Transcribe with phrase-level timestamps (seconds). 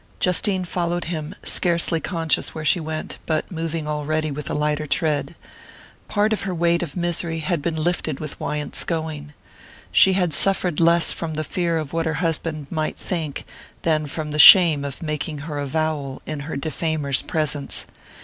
[0.19, 5.35] Justine followed him, scarcely conscious where she went, but moving already with a lighter tread.
[6.07, 9.33] Part of her weight of misery had been lifted with Wyant's going.
[9.91, 13.45] She had suffered less from the fear of what her husband might think
[13.83, 17.85] than from the shame of making her avowal in her defamer's presence.